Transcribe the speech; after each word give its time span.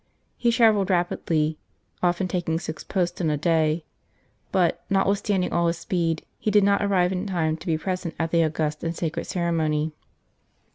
He 0.35 0.51
travelled 0.51 0.89
rapidly, 0.89 1.59
often 2.01 2.27
taking 2.27 2.57
six 2.59 2.83
posts 2.83 3.21
in 3.21 3.29
a 3.29 3.37
day; 3.37 3.85
but, 4.51 4.83
notwithstanding 4.89 5.53
all 5.53 5.67
his 5.67 5.77
speed, 5.77 6.25
he 6.39 6.49
did 6.49 6.63
not 6.63 6.81
arrive 6.81 7.11
in 7.11 7.27
time 7.27 7.55
to 7.57 7.67
be 7.67 7.77
present 7.77 8.15
at 8.17 8.31
the 8.31 8.43
august 8.43 8.83
and 8.83 8.95
sacred 8.97 9.25
ceremony. 9.25 9.91